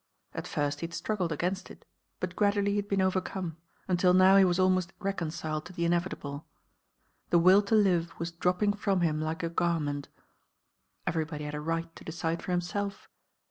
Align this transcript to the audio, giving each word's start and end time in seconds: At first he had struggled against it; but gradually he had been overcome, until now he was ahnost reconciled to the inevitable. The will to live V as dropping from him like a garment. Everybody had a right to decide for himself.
At 0.33 0.47
first 0.47 0.79
he 0.79 0.87
had 0.87 0.95
struggled 0.95 1.31
against 1.31 1.69
it; 1.69 1.85
but 2.19 2.35
gradually 2.35 2.71
he 2.71 2.77
had 2.77 2.87
been 2.87 3.01
overcome, 3.03 3.57
until 3.87 4.15
now 4.15 4.35
he 4.35 4.43
was 4.43 4.57
ahnost 4.57 4.89
reconciled 4.97 5.63
to 5.67 5.73
the 5.73 5.85
inevitable. 5.85 6.47
The 7.29 7.37
will 7.37 7.61
to 7.61 7.75
live 7.75 8.05
V 8.05 8.11
as 8.21 8.31
dropping 8.31 8.73
from 8.73 9.01
him 9.01 9.21
like 9.21 9.43
a 9.43 9.49
garment. 9.49 10.09
Everybody 11.05 11.43
had 11.43 11.53
a 11.53 11.61
right 11.61 11.95
to 11.95 12.03
decide 12.03 12.41
for 12.41 12.49
himself. 12.49 13.09